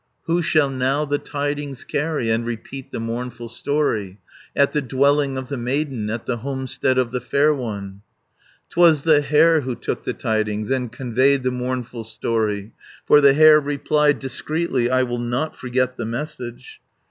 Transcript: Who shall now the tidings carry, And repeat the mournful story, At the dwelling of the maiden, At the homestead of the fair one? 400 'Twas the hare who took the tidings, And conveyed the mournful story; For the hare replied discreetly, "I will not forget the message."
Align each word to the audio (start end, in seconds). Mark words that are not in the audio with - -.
Who 0.23 0.41
shall 0.41 0.71
now 0.71 1.05
the 1.05 1.19
tidings 1.19 1.83
carry, 1.83 2.31
And 2.31 2.43
repeat 2.43 2.91
the 2.91 2.99
mournful 2.99 3.49
story, 3.49 4.19
At 4.55 4.71
the 4.71 4.81
dwelling 4.81 5.37
of 5.37 5.47
the 5.49 5.57
maiden, 5.57 6.09
At 6.09 6.25
the 6.25 6.37
homestead 6.37 6.97
of 6.97 7.11
the 7.11 7.21
fair 7.21 7.53
one? 7.53 8.01
400 8.71 8.71
'Twas 8.71 9.03
the 9.03 9.21
hare 9.21 9.61
who 9.61 9.75
took 9.75 10.03
the 10.03 10.13
tidings, 10.15 10.71
And 10.71 10.91
conveyed 10.91 11.43
the 11.43 11.51
mournful 11.51 12.03
story; 12.03 12.73
For 13.05 13.21
the 13.21 13.35
hare 13.35 13.59
replied 13.59 14.17
discreetly, 14.17 14.89
"I 14.89 15.03
will 15.03 15.19
not 15.19 15.55
forget 15.55 15.97
the 15.97 16.05
message." 16.05 16.81